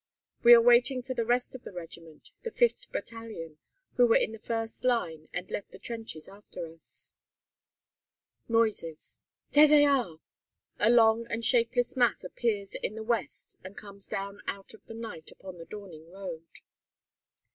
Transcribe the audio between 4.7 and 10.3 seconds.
line and left the trenches after us. Noises; "There they are!"